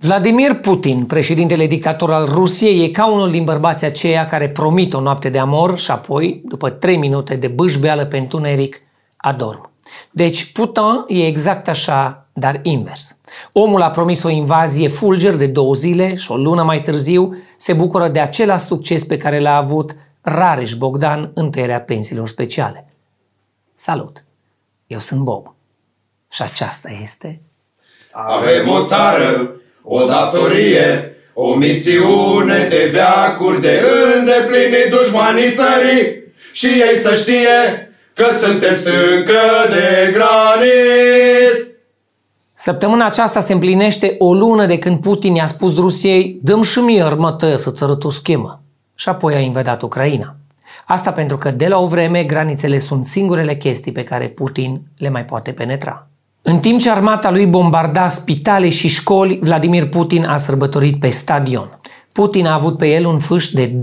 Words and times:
Vladimir 0.00 0.54
Putin, 0.54 1.04
președintele 1.04 1.66
dictator 1.66 2.12
al 2.12 2.26
Rusiei, 2.26 2.84
e 2.84 2.90
ca 2.90 3.10
unul 3.10 3.30
din 3.30 3.44
bărbații 3.44 3.86
aceia 3.86 4.24
care 4.24 4.48
promit 4.48 4.94
o 4.94 5.00
noapte 5.00 5.28
de 5.28 5.38
amor 5.38 5.78
și 5.78 5.90
apoi, 5.90 6.42
după 6.44 6.70
3 6.70 6.96
minute 6.96 7.36
de 7.36 7.48
bâșbeală 7.48 8.06
pe 8.06 8.18
întuneric, 8.18 8.80
adorm. 9.16 9.70
Deci 10.10 10.52
Putin 10.52 11.04
e 11.08 11.26
exact 11.26 11.68
așa, 11.68 12.26
dar 12.32 12.60
invers. 12.62 13.16
Omul 13.52 13.82
a 13.82 13.90
promis 13.90 14.22
o 14.22 14.28
invazie 14.28 14.88
fulger 14.88 15.36
de 15.36 15.46
două 15.46 15.74
zile 15.74 16.14
și 16.14 16.30
o 16.30 16.36
lună 16.36 16.62
mai 16.62 16.82
târziu 16.82 17.36
se 17.56 17.72
bucură 17.72 18.08
de 18.08 18.20
același 18.20 18.64
succes 18.64 19.04
pe 19.04 19.16
care 19.16 19.40
l-a 19.40 19.56
avut 19.56 19.96
Rareș 20.20 20.74
Bogdan 20.74 21.30
în 21.34 21.50
tăierea 21.50 21.80
pensiilor 21.80 22.28
speciale. 22.28 22.92
Salut! 23.74 24.24
Eu 24.86 24.98
sunt 24.98 25.20
Bob 25.20 25.54
și 26.30 26.42
aceasta 26.42 26.90
este... 27.02 27.40
Avem 28.12 28.68
o 28.68 28.84
țară 28.84 29.52
o 29.88 30.04
datorie, 30.04 31.16
o 31.34 31.54
misiune 31.54 32.66
de 32.68 32.90
veacuri 32.92 33.60
de 33.60 33.82
îndeplinit 34.16 34.90
dușmanii 34.90 35.52
țării 35.52 36.22
și 36.52 36.66
ei 36.66 36.98
să 37.02 37.14
știe 37.14 37.90
că 38.14 38.24
suntem 38.42 38.76
stâncă 38.76 39.40
de 39.68 40.12
granit. 40.12 41.76
Săptămâna 42.54 43.06
aceasta 43.06 43.40
se 43.40 43.52
împlinește 43.52 44.14
o 44.18 44.34
lună 44.34 44.66
de 44.66 44.78
când 44.78 45.00
Putin 45.00 45.34
i-a 45.34 45.46
spus 45.46 45.76
Rusiei 45.76 46.38
dăm 46.42 46.62
și 46.62 46.78
mie 46.78 47.02
armată 47.02 47.56
să-ți 47.56 47.82
arăt 47.82 48.04
o 48.04 48.10
schemă. 48.10 48.60
Și 48.94 49.08
apoi 49.08 49.34
a 49.34 49.38
invadat 49.38 49.82
Ucraina. 49.82 50.36
Asta 50.86 51.12
pentru 51.12 51.38
că 51.38 51.50
de 51.50 51.68
la 51.68 51.78
o 51.78 51.86
vreme 51.86 52.24
granițele 52.24 52.78
sunt 52.78 53.06
singurele 53.06 53.56
chestii 53.56 53.92
pe 53.92 54.04
care 54.04 54.26
Putin 54.26 54.80
le 54.96 55.08
mai 55.08 55.24
poate 55.24 55.52
penetra. 55.52 56.06
În 56.42 56.58
timp 56.58 56.80
ce 56.80 56.90
armata 56.90 57.30
lui 57.30 57.46
bombarda 57.46 58.08
spitale 58.08 58.68
și 58.68 58.88
școli, 58.88 59.38
Vladimir 59.42 59.88
Putin 59.88 60.24
a 60.24 60.36
sărbătorit 60.36 61.00
pe 61.00 61.08
stadion. 61.08 61.78
Putin 62.12 62.46
a 62.46 62.54
avut 62.54 62.76
pe 62.76 62.86
el 62.86 63.06
un 63.06 63.18
fâș 63.18 63.48
de 63.48 63.78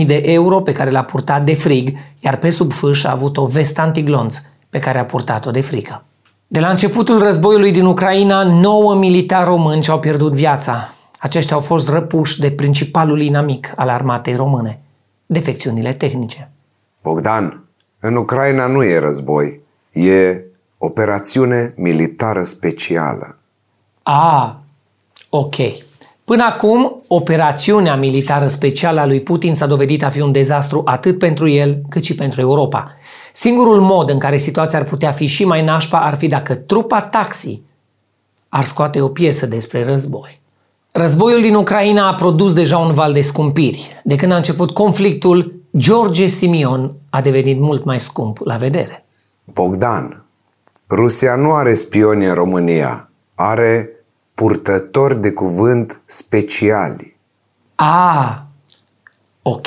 12.000 0.00 0.06
de 0.06 0.22
euro 0.24 0.60
pe 0.60 0.72
care 0.72 0.90
l-a 0.90 1.02
purtat 1.02 1.44
de 1.44 1.54
frig, 1.54 1.96
iar 2.20 2.36
pe 2.36 2.50
sub 2.50 2.72
fâș 2.72 3.04
a 3.04 3.10
avut 3.10 3.36
o 3.36 3.46
vestă 3.46 3.80
antiglonț 3.80 4.38
pe 4.70 4.78
care 4.78 4.98
a 4.98 5.04
purtat-o 5.04 5.50
de 5.50 5.60
frică. 5.60 6.04
De 6.46 6.60
la 6.60 6.68
începutul 6.68 7.22
războiului 7.22 7.72
din 7.72 7.84
Ucraina, 7.84 8.42
nouă 8.42 8.94
militari 8.94 9.44
români 9.44 9.82
și-au 9.82 9.98
pierdut 9.98 10.32
viața. 10.32 10.94
Aceștia 11.18 11.56
au 11.56 11.62
fost 11.62 11.88
răpuși 11.88 12.40
de 12.40 12.50
principalul 12.50 13.20
inamic 13.20 13.72
al 13.76 13.88
armatei 13.88 14.36
române, 14.36 14.80
defecțiunile 15.26 15.92
tehnice. 15.92 16.50
Bogdan, 17.02 17.64
în 18.00 18.16
Ucraina 18.16 18.66
nu 18.66 18.84
e 18.84 18.98
război, 18.98 19.60
e 19.92 20.40
operațiune 20.84 21.72
militară 21.76 22.44
specială. 22.44 23.38
A, 24.02 24.60
ok. 25.28 25.56
Până 26.24 26.42
acum, 26.42 27.02
operațiunea 27.06 27.96
militară 27.96 28.46
specială 28.46 29.00
a 29.00 29.06
lui 29.06 29.20
Putin 29.20 29.54
s-a 29.54 29.66
dovedit 29.66 30.04
a 30.04 30.10
fi 30.10 30.20
un 30.20 30.32
dezastru 30.32 30.82
atât 30.84 31.18
pentru 31.18 31.48
el 31.48 31.82
cât 31.88 32.04
și 32.04 32.14
pentru 32.14 32.40
Europa. 32.40 32.92
Singurul 33.32 33.80
mod 33.80 34.10
în 34.10 34.18
care 34.18 34.36
situația 34.36 34.78
ar 34.78 34.84
putea 34.84 35.12
fi 35.12 35.26
și 35.26 35.44
mai 35.44 35.64
nașpa 35.64 36.00
ar 36.00 36.16
fi 36.16 36.26
dacă 36.26 36.54
trupa 36.54 37.02
taxi 37.02 37.60
ar 38.48 38.64
scoate 38.64 39.00
o 39.00 39.08
piesă 39.08 39.46
despre 39.46 39.84
război. 39.84 40.40
Războiul 40.92 41.40
din 41.40 41.54
Ucraina 41.54 42.08
a 42.08 42.14
produs 42.14 42.52
deja 42.52 42.78
un 42.78 42.94
val 42.94 43.12
de 43.12 43.20
scumpiri. 43.20 44.00
De 44.04 44.16
când 44.16 44.32
a 44.32 44.36
început 44.36 44.70
conflictul, 44.70 45.54
George 45.76 46.26
Simion 46.26 46.92
a 47.10 47.20
devenit 47.20 47.60
mult 47.60 47.84
mai 47.84 48.00
scump 48.00 48.38
la 48.44 48.56
vedere. 48.56 49.04
Bogdan, 49.44 50.23
Rusia 50.90 51.34
nu 51.34 51.52
are 51.52 51.74
spioni 51.74 52.26
în 52.26 52.34
România, 52.34 53.10
are 53.34 53.88
purtători 54.34 55.20
de 55.20 55.30
cuvânt 55.30 56.00
speciali. 56.06 57.16
Ah, 57.74 58.36
ok. 59.42 59.66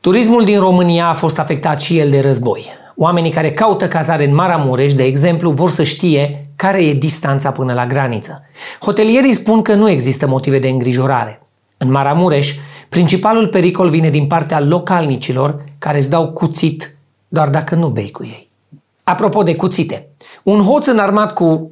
Turismul 0.00 0.44
din 0.44 0.58
România 0.58 1.06
a 1.06 1.14
fost 1.14 1.38
afectat 1.38 1.80
și 1.80 1.98
el 1.98 2.10
de 2.10 2.20
război. 2.20 2.66
Oamenii 2.96 3.30
care 3.30 3.52
caută 3.52 3.88
cazare 3.88 4.24
în 4.24 4.34
Maramureș, 4.34 4.94
de 4.94 5.04
exemplu, 5.04 5.50
vor 5.50 5.70
să 5.70 5.82
știe 5.82 6.46
care 6.56 6.84
e 6.84 6.94
distanța 6.94 7.50
până 7.50 7.72
la 7.72 7.86
graniță. 7.86 8.42
Hotelierii 8.80 9.34
spun 9.34 9.62
că 9.62 9.74
nu 9.74 9.88
există 9.88 10.26
motive 10.26 10.58
de 10.58 10.68
îngrijorare. 10.68 11.42
În 11.76 11.90
Maramureș, 11.90 12.54
principalul 12.88 13.48
pericol 13.48 13.88
vine 13.88 14.10
din 14.10 14.26
partea 14.26 14.60
localnicilor 14.60 15.64
care 15.78 15.98
îți 15.98 16.10
dau 16.10 16.32
cuțit 16.32 16.94
doar 17.28 17.48
dacă 17.48 17.74
nu 17.74 17.88
bei 17.88 18.10
cu 18.10 18.24
ei. 18.24 18.48
Apropo 19.02 19.42
de 19.42 19.54
cuțite, 19.54 20.07
un 20.50 20.60
hoț 20.60 20.86
înarmat 20.86 21.32
cu 21.32 21.70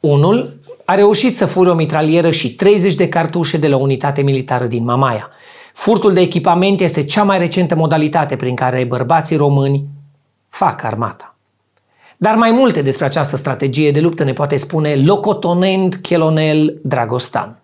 unul 0.00 0.56
a 0.84 0.94
reușit 0.94 1.36
să 1.36 1.46
fure 1.46 1.70
o 1.70 1.74
mitralieră 1.74 2.30
și 2.30 2.54
30 2.54 2.94
de 2.94 3.08
cartușe 3.08 3.56
de 3.56 3.68
la 3.68 3.76
o 3.76 3.80
unitate 3.80 4.22
militară 4.22 4.66
din 4.66 4.84
Mamaia. 4.84 5.28
Furtul 5.72 6.12
de 6.12 6.20
echipament 6.20 6.80
este 6.80 7.04
cea 7.04 7.22
mai 7.22 7.38
recentă 7.38 7.74
modalitate 7.74 8.36
prin 8.36 8.54
care 8.54 8.84
bărbații 8.84 9.36
români 9.36 9.84
fac 10.48 10.82
armata. 10.82 11.34
Dar 12.16 12.34
mai 12.34 12.50
multe 12.50 12.82
despre 12.82 13.04
această 13.04 13.36
strategie 13.36 13.90
de 13.90 14.00
luptă 14.00 14.24
ne 14.24 14.32
poate 14.32 14.56
spune 14.56 14.94
locotonent 14.94 15.96
Chelonel 15.96 16.78
Dragostan. 16.82 17.58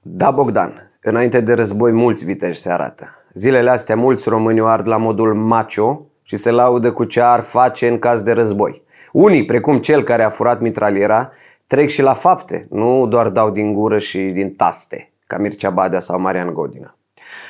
Da, 0.00 0.30
Bogdan, 0.30 0.90
înainte 1.02 1.40
de 1.40 1.52
război 1.52 1.92
mulți 1.92 2.24
viteji 2.24 2.60
se 2.60 2.72
arată. 2.72 3.08
Zilele 3.34 3.70
astea 3.70 3.96
mulți 3.96 4.28
români 4.28 4.60
o 4.60 4.66
ard 4.66 4.88
la 4.88 4.96
modul 4.96 5.34
macho 5.34 6.00
și 6.22 6.36
se 6.36 6.50
laudă 6.50 6.92
cu 6.92 7.04
ce 7.04 7.20
ar 7.20 7.40
face 7.40 7.88
în 7.88 7.98
caz 7.98 8.22
de 8.22 8.32
război. 8.32 8.81
Unii, 9.12 9.44
precum 9.44 9.78
cel 9.78 10.02
care 10.02 10.22
a 10.22 10.28
furat 10.28 10.60
mitraliera, 10.60 11.30
trec 11.66 11.88
și 11.88 12.02
la 12.02 12.12
fapte, 12.12 12.66
nu 12.70 13.06
doar 13.06 13.28
dau 13.28 13.50
din 13.50 13.74
gură 13.74 13.98
și 13.98 14.18
din 14.18 14.54
taste, 14.54 15.12
ca 15.26 15.38
Mircea 15.38 15.70
Badea 15.70 16.00
sau 16.00 16.20
Marian 16.20 16.52
Godina. 16.54 16.96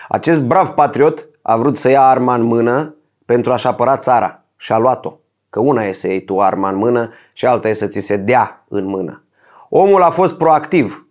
Acest 0.08 0.42
brav 0.42 0.68
patriot 0.68 1.28
a 1.42 1.56
vrut 1.56 1.76
să 1.76 1.88
ia 1.88 2.02
arma 2.02 2.34
în 2.34 2.42
mână 2.42 2.94
pentru 3.24 3.52
a-și 3.52 3.66
apăra 3.66 3.96
țara 3.96 4.44
și 4.56 4.72
a 4.72 4.78
luat-o. 4.78 5.16
Că 5.50 5.60
una 5.60 5.84
e 5.84 5.92
să 5.92 6.08
iei 6.08 6.24
tu 6.24 6.40
arma 6.40 6.68
în 6.68 6.76
mână 6.76 7.12
și 7.32 7.46
alta 7.46 7.68
e 7.68 7.72
să 7.72 7.86
ți 7.86 8.00
se 8.00 8.16
dea 8.16 8.64
în 8.68 8.84
mână. 8.84 9.24
Omul 9.68 10.02
a 10.02 10.10
fost 10.10 10.38
proactiv, 10.38 11.06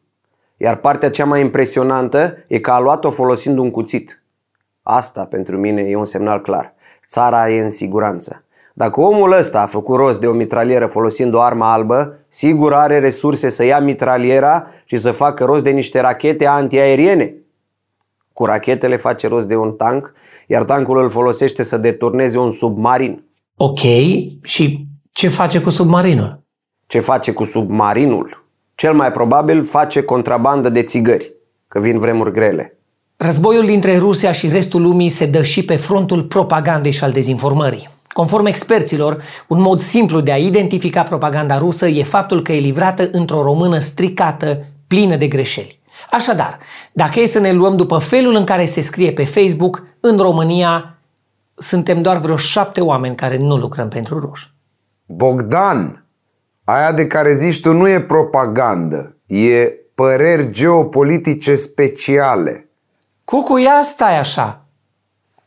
iar 0.57 0.75
partea 0.75 1.11
cea 1.11 1.25
mai 1.25 1.41
impresionantă 1.41 2.37
e 2.47 2.59
că 2.59 2.71
a 2.71 2.79
luat-o 2.79 3.09
folosind 3.09 3.57
un 3.57 3.71
cuțit. 3.71 4.23
Asta 4.83 5.25
pentru 5.25 5.57
mine 5.57 5.81
e 5.81 5.95
un 5.95 6.05
semnal 6.05 6.41
clar. 6.41 6.73
Țara 7.07 7.49
e 7.49 7.61
în 7.61 7.71
siguranță. 7.71 8.43
Dacă 8.73 9.01
omul 9.01 9.31
ăsta 9.31 9.61
a 9.61 9.65
făcut 9.65 9.95
rost 9.95 10.19
de 10.19 10.27
o 10.27 10.31
mitralieră 10.31 10.85
folosind 10.85 11.33
o 11.33 11.39
armă 11.39 11.65
albă, 11.65 12.17
sigur 12.29 12.73
are 12.73 12.99
resurse 12.99 13.49
să 13.49 13.63
ia 13.63 13.79
mitraliera 13.79 14.67
și 14.85 14.97
să 14.97 15.11
facă 15.11 15.43
rost 15.43 15.63
de 15.63 15.69
niște 15.69 15.99
rachete 15.99 16.45
antiaeriene. 16.45 17.33
Cu 18.33 18.45
rachetele 18.45 18.97
face 18.97 19.27
rost 19.27 19.47
de 19.47 19.55
un 19.55 19.71
tank, 19.71 20.13
iar 20.47 20.63
tankul 20.63 21.01
îl 21.01 21.09
folosește 21.09 21.63
să 21.63 21.77
deturneze 21.77 22.37
un 22.37 22.51
submarin. 22.51 23.23
Ok, 23.55 23.79
și 24.43 24.85
ce 25.11 25.27
face 25.27 25.61
cu 25.61 25.69
submarinul? 25.69 26.39
Ce 26.87 26.99
face 26.99 27.31
cu 27.31 27.43
submarinul? 27.43 28.43
Cel 28.75 28.93
mai 28.93 29.11
probabil 29.11 29.63
face 29.63 30.03
contrabandă 30.03 30.69
de 30.69 30.83
țigări, 30.83 31.31
că 31.67 31.79
vin 31.79 31.99
vremuri 31.99 32.31
grele. 32.31 32.77
Războiul 33.17 33.65
dintre 33.65 33.97
Rusia 33.97 34.31
și 34.31 34.49
restul 34.49 34.81
lumii 34.81 35.09
se 35.09 35.25
dă 35.25 35.43
și 35.43 35.65
pe 35.65 35.75
frontul 35.75 36.23
propagandei 36.23 36.91
și 36.91 37.03
al 37.03 37.11
dezinformării. 37.11 37.90
Conform 38.13 38.45
experților, 38.45 39.23
un 39.47 39.61
mod 39.61 39.79
simplu 39.79 40.19
de 40.19 40.31
a 40.31 40.37
identifica 40.37 41.03
propaganda 41.03 41.57
rusă 41.57 41.87
e 41.87 42.03
faptul 42.03 42.41
că 42.41 42.51
e 42.51 42.59
livrată 42.59 43.09
într-o 43.11 43.41
română 43.41 43.79
stricată, 43.79 44.65
plină 44.87 45.15
de 45.15 45.27
greșeli. 45.27 45.79
Așadar, 46.11 46.57
dacă 46.93 47.19
e 47.19 47.25
să 47.25 47.39
ne 47.39 47.51
luăm 47.51 47.75
după 47.75 47.97
felul 47.97 48.35
în 48.35 48.43
care 48.43 48.65
se 48.65 48.81
scrie 48.81 49.11
pe 49.11 49.25
Facebook, 49.25 49.83
în 49.99 50.17
România 50.17 50.97
suntem 51.55 52.01
doar 52.01 52.17
vreo 52.17 52.35
șapte 52.35 52.81
oameni 52.81 53.15
care 53.15 53.37
nu 53.37 53.55
lucrăm 53.55 53.87
pentru 53.87 54.19
ruși. 54.19 54.53
Bogdan, 55.05 56.05
aia 56.63 56.91
de 56.91 57.07
care 57.07 57.33
zici 57.33 57.59
tu 57.59 57.73
nu 57.73 57.87
e 57.87 58.01
propagandă, 58.01 59.15
e 59.25 59.71
păreri 59.95 60.51
geopolitice 60.51 61.55
speciale. 61.55 62.69
Cucu, 63.23 63.57
ia 63.57 63.79
stai 63.83 64.19
așa. 64.19 64.65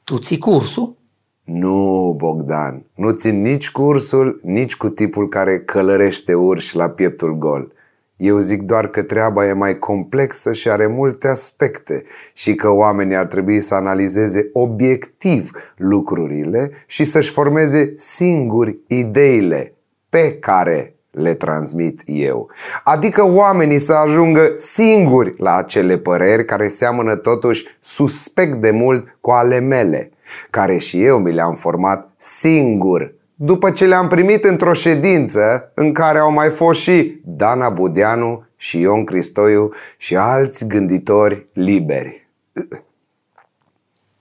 Tu 0.05 0.19
ții 0.19 0.39
cursul? 0.39 0.97
Nu, 1.45 2.15
Bogdan, 2.17 2.85
nu 2.95 3.11
țin 3.11 3.43
nici 3.43 3.71
cursul, 3.71 4.41
nici 4.43 4.77
cu 4.77 4.89
tipul 4.89 5.29
care 5.29 5.61
călărește 5.61 6.35
urși 6.35 6.77
la 6.77 6.89
pieptul 6.89 7.39
gol. 7.39 7.73
Eu 8.17 8.39
zic 8.39 8.63
doar 8.63 8.87
că 8.87 9.03
treaba 9.03 9.47
e 9.47 9.53
mai 9.53 9.79
complexă 9.79 10.53
și 10.53 10.69
are 10.69 10.87
multe 10.87 11.29
aspecte 11.29 12.05
și 12.33 12.55
că 12.55 12.71
oamenii 12.71 13.17
ar 13.17 13.27
trebui 13.27 13.61
să 13.61 13.75
analizeze 13.75 14.51
obiectiv 14.53 15.51
lucrurile 15.77 16.71
și 16.87 17.05
să-și 17.05 17.31
formeze 17.31 17.93
singuri 17.97 18.79
ideile 18.87 19.75
pe 20.09 20.39
care 20.39 20.95
le 21.11 21.35
transmit 21.35 22.03
eu. 22.05 22.51
Adică 22.85 23.25
oamenii 23.25 23.79
să 23.79 23.93
ajungă 23.93 24.53
singuri 24.55 25.35
la 25.37 25.57
acele 25.57 25.99
păreri 25.99 26.45
care 26.45 26.69
seamănă 26.69 27.15
totuși 27.17 27.67
suspect 27.81 28.55
de 28.55 28.71
mult 28.71 29.17
cu 29.21 29.31
ale 29.31 29.59
mele 29.59 30.09
care 30.51 30.79
și 30.79 31.03
eu 31.03 31.19
mi 31.19 31.33
le-am 31.33 31.55
format 31.55 32.11
singur, 32.17 33.15
după 33.35 33.71
ce 33.71 33.87
le-am 33.87 34.07
primit 34.07 34.45
într-o 34.45 34.73
ședință 34.73 35.71
în 35.75 35.93
care 35.93 36.19
au 36.19 36.33
mai 36.33 36.51
fost 36.51 36.81
și 36.81 37.21
Dana 37.25 37.69
Budeanu 37.69 38.45
și 38.57 38.81
Ion 38.81 39.05
Cristoiu 39.05 39.73
și 39.97 40.17
alți 40.17 40.67
gânditori 40.67 41.47
liberi. 41.53 42.29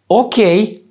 Ok, 0.07 0.36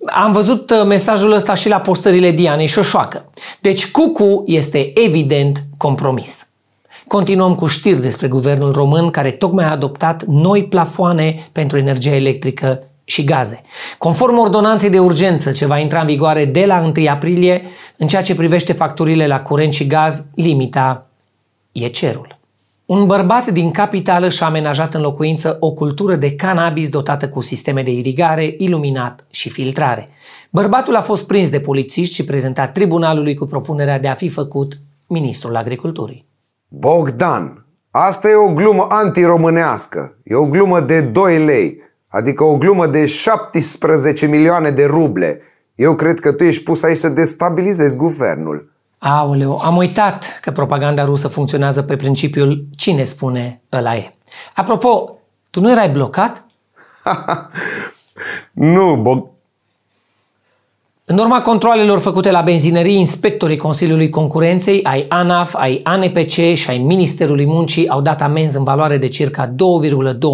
am 0.06 0.32
văzut 0.32 0.70
uh, 0.70 0.84
mesajul 0.86 1.32
ăsta 1.32 1.54
și 1.54 1.68
la 1.68 1.80
postările 1.80 2.30
Dianei 2.30 2.66
Șoșoacă. 2.66 3.30
Deci 3.60 3.90
Cucu 3.90 4.42
este 4.46 4.92
evident 4.94 5.64
compromis. 5.76 6.46
Continuăm 7.06 7.54
cu 7.54 7.66
știri 7.66 8.00
despre 8.00 8.28
guvernul 8.28 8.72
român 8.72 9.10
care 9.10 9.30
tocmai 9.30 9.64
a 9.64 9.70
adoptat 9.70 10.24
noi 10.24 10.64
plafoane 10.64 11.48
pentru 11.52 11.78
energia 11.78 12.14
electrică 12.14 12.82
și 13.04 13.24
gaze. 13.24 13.60
Conform 13.98 14.38
ordonanței 14.38 14.90
de 14.90 14.98
urgență 14.98 15.50
ce 15.50 15.66
va 15.66 15.78
intra 15.78 16.00
în 16.00 16.06
vigoare 16.06 16.44
de 16.44 16.64
la 16.66 16.92
1 16.96 17.08
aprilie, 17.08 17.62
în 17.96 18.06
ceea 18.06 18.22
ce 18.22 18.34
privește 18.34 18.72
facturile 18.72 19.26
la 19.26 19.40
curent 19.40 19.72
și 19.72 19.86
gaz, 19.86 20.24
limita 20.34 21.06
e 21.72 21.86
cerul. 21.86 22.40
Un 22.86 23.06
bărbat 23.06 23.46
din 23.46 23.70
capitală 23.70 24.28
și-a 24.28 24.46
amenajat 24.46 24.94
în 24.94 25.00
locuință 25.00 25.56
o 25.60 25.70
cultură 25.70 26.14
de 26.14 26.34
cannabis 26.34 26.88
dotată 26.88 27.28
cu 27.28 27.40
sisteme 27.40 27.82
de 27.82 27.90
irigare, 27.90 28.54
iluminat 28.58 29.24
și 29.30 29.50
filtrare. 29.50 30.08
Bărbatul 30.50 30.96
a 30.96 31.00
fost 31.00 31.26
prins 31.26 31.50
de 31.50 31.60
polițiști 31.60 32.14
și 32.14 32.24
prezentat 32.24 32.72
tribunalului 32.72 33.34
cu 33.34 33.46
propunerea 33.46 33.98
de 33.98 34.08
a 34.08 34.14
fi 34.14 34.28
făcut 34.28 34.78
ministrul 35.06 35.56
agriculturii. 35.56 36.26
Bogdan, 36.68 37.66
asta 37.90 38.28
e 38.28 38.34
o 38.34 38.52
glumă 38.52 38.86
antiromânească. 38.88 40.16
E 40.24 40.34
o 40.34 40.46
glumă 40.46 40.80
de 40.80 41.00
2 41.00 41.44
lei, 41.44 41.76
adică 42.12 42.44
o 42.44 42.56
glumă 42.56 42.86
de 42.86 43.06
17 43.06 44.26
milioane 44.26 44.70
de 44.70 44.84
ruble. 44.84 45.40
Eu 45.74 45.94
cred 45.94 46.20
că 46.20 46.32
tu 46.32 46.44
ești 46.44 46.62
pus 46.62 46.82
aici 46.82 46.98
să 46.98 47.08
destabilizezi 47.08 47.96
guvernul. 47.96 48.72
Aoleu, 48.98 49.58
am 49.58 49.76
uitat 49.76 50.38
că 50.40 50.50
propaganda 50.50 51.04
rusă 51.04 51.28
funcționează 51.28 51.82
pe 51.82 51.96
principiul 51.96 52.66
cine 52.76 53.04
spune 53.04 53.60
ăla 53.72 53.96
e. 53.96 54.14
Apropo, 54.54 55.18
tu 55.50 55.60
nu 55.60 55.70
erai 55.70 55.90
blocat? 55.90 56.44
nu, 58.74 58.96
Bog... 58.96 59.31
În 61.04 61.18
urma 61.18 61.42
controalelor 61.42 61.98
făcute 61.98 62.30
la 62.30 62.40
benzinării, 62.40 62.98
inspectorii 62.98 63.56
Consiliului 63.56 64.08
Concurenței, 64.08 64.82
ai 64.82 65.06
ANAF, 65.08 65.54
ai 65.54 65.80
ANPC 65.82 66.30
și 66.30 66.64
ai 66.68 66.78
Ministerului 66.78 67.46
Muncii 67.46 67.88
au 67.88 68.00
dat 68.00 68.22
amenzi 68.22 68.56
în 68.56 68.64
valoare 68.64 68.96
de 68.96 69.08
circa 69.08 69.46
2,2 69.46 69.54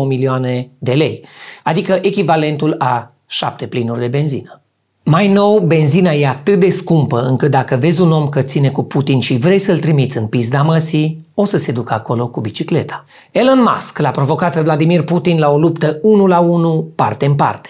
milioane 0.06 0.68
de 0.78 0.92
lei, 0.92 1.24
adică 1.62 1.98
echivalentul 2.02 2.74
a 2.78 3.12
șapte 3.26 3.66
plinuri 3.66 4.00
de 4.00 4.06
benzină. 4.06 4.60
Mai 5.04 5.28
nou, 5.28 5.58
benzina 5.58 6.12
e 6.12 6.26
atât 6.26 6.60
de 6.60 6.70
scumpă 6.70 7.20
încât 7.20 7.50
dacă 7.50 7.76
vezi 7.76 8.00
un 8.00 8.12
om 8.12 8.28
că 8.28 8.42
ține 8.42 8.70
cu 8.70 8.82
Putin 8.82 9.20
și 9.20 9.36
vrei 9.36 9.58
să-l 9.58 9.78
trimiți 9.78 10.18
în 10.18 10.26
pizda 10.26 10.62
măsii, 10.62 11.26
o 11.34 11.44
să 11.44 11.56
se 11.56 11.72
ducă 11.72 11.94
acolo 11.94 12.28
cu 12.28 12.40
bicicleta. 12.40 13.04
Elon 13.30 13.62
Musk 13.62 13.98
l-a 13.98 14.10
provocat 14.10 14.54
pe 14.54 14.60
Vladimir 14.60 15.02
Putin 15.02 15.38
la 15.38 15.50
o 15.50 15.58
luptă 15.58 15.98
1 16.02 16.26
la 16.26 16.38
1, 16.38 16.88
parte 16.94 17.26
în 17.26 17.34
parte. 17.34 17.68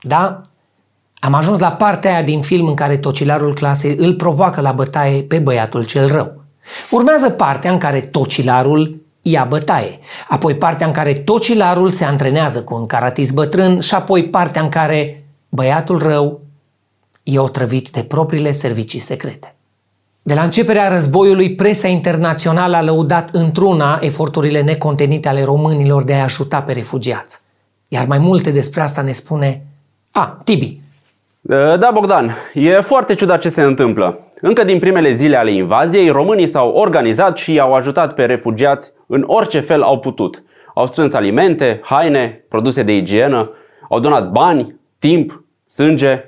Da? 0.00 0.42
Am 1.24 1.34
ajuns 1.34 1.58
la 1.58 1.72
partea 1.72 2.12
aia 2.12 2.22
din 2.22 2.40
film 2.40 2.66
în 2.66 2.74
care 2.74 2.96
tocilarul 2.96 3.54
clasei 3.54 3.94
îl 3.98 4.14
provoacă 4.14 4.60
la 4.60 4.72
bătaie 4.72 5.22
pe 5.22 5.38
băiatul 5.38 5.84
cel 5.84 6.08
rău. 6.12 6.42
Urmează 6.90 7.30
partea 7.30 7.72
în 7.72 7.78
care 7.78 8.00
tocilarul 8.00 8.96
ia 9.22 9.44
bătaie, 9.44 9.98
apoi 10.28 10.54
partea 10.54 10.86
în 10.86 10.92
care 10.92 11.14
tocilarul 11.14 11.90
se 11.90 12.04
antrenează 12.04 12.62
cu 12.62 12.74
un 12.74 12.86
caratist 12.86 13.32
bătrân 13.32 13.80
și 13.80 13.94
apoi 13.94 14.24
partea 14.24 14.62
în 14.62 14.68
care 14.68 15.24
băiatul 15.48 15.98
rău 15.98 16.40
e 17.22 17.38
otrăvit 17.38 17.90
de 17.90 18.02
propriile 18.02 18.52
servicii 18.52 18.98
secrete. 18.98 19.54
De 20.22 20.34
la 20.34 20.42
începerea 20.42 20.88
războiului, 20.88 21.54
presa 21.54 21.88
internațională 21.88 22.76
a 22.76 22.82
lăudat 22.82 23.30
într-una 23.30 23.98
eforturile 24.02 24.62
necontenite 24.62 25.28
ale 25.28 25.44
românilor 25.44 26.04
de 26.04 26.14
a 26.14 26.22
ajuta 26.22 26.62
pe 26.62 26.72
refugiați. 26.72 27.40
Iar 27.88 28.06
mai 28.06 28.18
multe 28.18 28.50
despre 28.50 28.80
asta 28.80 29.02
ne 29.02 29.12
spune... 29.12 29.62
A, 30.10 30.40
Tibi. 30.44 30.82
Da, 31.46 31.90
Bogdan, 31.92 32.36
e 32.54 32.70
foarte 32.70 33.14
ciudat 33.14 33.40
ce 33.40 33.48
se 33.48 33.62
întâmplă. 33.62 34.18
Încă 34.40 34.64
din 34.64 34.78
primele 34.78 35.12
zile 35.12 35.36
ale 35.36 35.52
invaziei, 35.52 36.08
românii 36.08 36.46
s-au 36.46 36.70
organizat 36.70 37.36
și 37.36 37.52
i-au 37.52 37.74
ajutat 37.74 38.14
pe 38.14 38.24
refugiați 38.24 38.92
în 39.06 39.24
orice 39.26 39.60
fel 39.60 39.82
au 39.82 39.98
putut. 39.98 40.42
Au 40.74 40.86
strâns 40.86 41.14
alimente, 41.14 41.80
haine, 41.82 42.44
produse 42.48 42.82
de 42.82 42.96
igienă, 42.96 43.50
au 43.88 44.00
donat 44.00 44.30
bani, 44.30 44.80
timp, 44.98 45.44
sânge, 45.66 46.24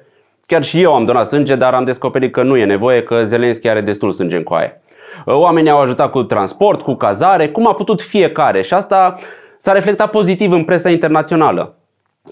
Chiar 0.46 0.64
și 0.64 0.82
eu 0.82 0.94
am 0.94 1.04
donat 1.04 1.26
sânge, 1.26 1.54
dar 1.54 1.74
am 1.74 1.84
descoperit 1.84 2.32
că 2.32 2.42
nu 2.42 2.56
e 2.56 2.64
nevoie, 2.64 3.02
că 3.02 3.24
Zelenski 3.24 3.68
are 3.68 3.80
destul 3.80 4.12
sânge 4.12 4.36
în 4.36 4.42
coaie. 4.42 4.80
Oamenii 5.24 5.70
au 5.70 5.80
ajutat 5.80 6.10
cu 6.10 6.22
transport, 6.22 6.82
cu 6.82 6.94
cazare, 6.94 7.48
cum 7.48 7.66
a 7.66 7.74
putut 7.74 8.02
fiecare 8.02 8.62
și 8.62 8.74
asta 8.74 9.14
s-a 9.58 9.72
reflectat 9.72 10.10
pozitiv 10.10 10.52
în 10.52 10.64
presa 10.64 10.90
internațională, 10.90 11.76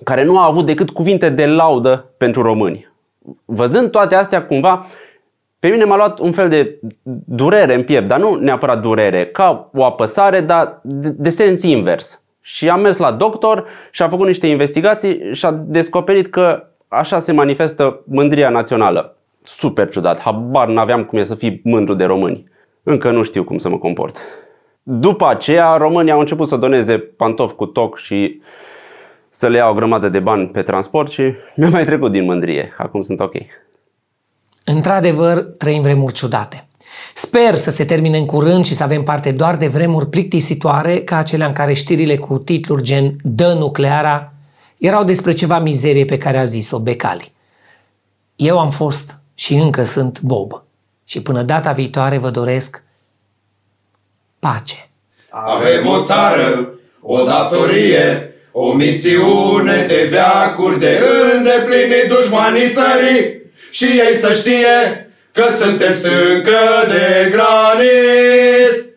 care 0.04 0.24
nu 0.24 0.38
a 0.38 0.46
avut 0.46 0.66
decât 0.66 0.90
cuvinte 0.90 1.28
de 1.28 1.46
laudă 1.46 2.12
pentru 2.16 2.42
români. 2.42 2.92
Văzând 3.44 3.90
toate 3.90 4.14
astea, 4.14 4.46
cumva, 4.46 4.86
pe 5.58 5.68
mine 5.68 5.84
m-a 5.84 5.96
luat 5.96 6.18
un 6.18 6.32
fel 6.32 6.48
de 6.48 6.78
durere 7.24 7.74
în 7.74 7.82
piept, 7.82 8.06
dar 8.08 8.18
nu 8.18 8.34
neapărat 8.34 8.80
durere, 8.80 9.26
ca 9.26 9.70
o 9.74 9.84
apăsare, 9.84 10.40
dar 10.40 10.80
de 11.16 11.30
sens 11.30 11.62
invers. 11.62 12.22
Și 12.40 12.68
am 12.68 12.80
mers 12.80 12.96
la 12.96 13.12
doctor 13.12 13.64
și 13.90 14.02
a 14.02 14.08
făcut 14.08 14.26
niște 14.26 14.46
investigații 14.46 15.20
și 15.32 15.46
a 15.46 15.50
descoperit 15.50 16.26
că 16.26 16.68
Așa 16.94 17.18
se 17.18 17.32
manifestă 17.32 18.02
mândria 18.04 18.50
națională. 18.50 19.16
Super 19.42 19.88
ciudat, 19.88 20.20
habar 20.20 20.68
n-aveam 20.68 21.04
cum 21.04 21.18
e 21.18 21.24
să 21.24 21.34
fii 21.34 21.60
mândru 21.64 21.94
de 21.94 22.04
români. 22.04 22.44
Încă 22.82 23.10
nu 23.10 23.22
știu 23.22 23.44
cum 23.44 23.58
să 23.58 23.68
mă 23.68 23.78
comport. 23.78 24.16
După 24.82 25.26
aceea, 25.26 25.76
românii 25.76 26.12
au 26.12 26.18
început 26.18 26.48
să 26.48 26.56
doneze 26.56 26.98
pantofi 26.98 27.54
cu 27.54 27.66
toc 27.66 27.98
și 27.98 28.40
să 29.36 29.48
le 29.48 29.56
iau 29.56 29.70
o 29.70 29.74
grămadă 29.74 30.08
de 30.08 30.18
bani 30.18 30.48
pe 30.48 30.62
transport 30.62 31.10
și 31.10 31.22
mi-a 31.56 31.68
mai 31.68 31.84
trecut 31.84 32.10
din 32.12 32.24
mândrie. 32.24 32.74
Acum 32.78 33.02
sunt 33.02 33.20
ok. 33.20 33.34
Într-adevăr, 34.64 35.42
trăim 35.42 35.82
vremuri 35.82 36.12
ciudate. 36.12 36.66
Sper 37.14 37.54
să 37.54 37.70
se 37.70 37.84
termine 37.84 38.18
în 38.18 38.26
curând 38.26 38.64
și 38.64 38.74
să 38.74 38.82
avem 38.82 39.02
parte 39.02 39.32
doar 39.32 39.56
de 39.56 39.66
vremuri 39.66 40.08
plictisitoare 40.08 41.00
ca 41.00 41.16
acelea 41.16 41.46
în 41.46 41.52
care 41.52 41.72
știrile 41.72 42.16
cu 42.16 42.38
titluri 42.38 42.82
gen 42.82 43.16
Dă 43.22 43.52
nucleara 43.52 44.32
erau 44.78 45.04
despre 45.04 45.32
ceva 45.32 45.58
mizerie 45.58 46.04
pe 46.04 46.18
care 46.18 46.38
a 46.38 46.44
zis-o 46.44 46.78
Becali. 46.78 47.32
Eu 48.36 48.58
am 48.58 48.70
fost 48.70 49.18
și 49.34 49.54
încă 49.54 49.84
sunt 49.84 50.20
Bob 50.20 50.62
și 51.04 51.22
până 51.22 51.42
data 51.42 51.72
viitoare 51.72 52.18
vă 52.18 52.30
doresc 52.30 52.82
pace. 54.38 54.88
Avem 55.30 55.86
o 55.86 56.02
țară, 56.02 56.68
o 57.00 57.22
datorie, 57.22 58.33
o 58.56 58.72
misiune 58.72 59.84
de 59.88 60.08
veacuri 60.10 60.80
de 60.80 61.02
îndeplinit 61.34 62.08
dușmanii 62.08 62.70
țării 62.70 63.42
și 63.70 63.84
ei 63.84 64.16
să 64.16 64.32
știe 64.32 65.08
că 65.32 65.44
suntem 65.60 65.94
stâncă 65.94 66.60
de 66.88 67.30
granit. 67.30 68.93